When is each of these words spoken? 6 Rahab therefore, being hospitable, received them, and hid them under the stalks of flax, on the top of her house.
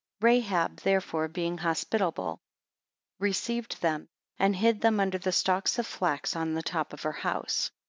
6 0.19 0.23
Rahab 0.23 0.77
therefore, 0.77 1.27
being 1.27 1.59
hospitable, 1.59 2.41
received 3.19 3.79
them, 3.83 4.07
and 4.39 4.55
hid 4.55 4.81
them 4.81 4.99
under 4.99 5.19
the 5.19 5.31
stalks 5.31 5.77
of 5.77 5.85
flax, 5.85 6.35
on 6.35 6.55
the 6.55 6.63
top 6.63 6.91
of 6.91 7.03
her 7.03 7.11
house. 7.11 7.69